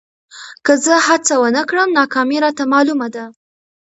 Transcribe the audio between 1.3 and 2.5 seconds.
ونه کړم، ناکامي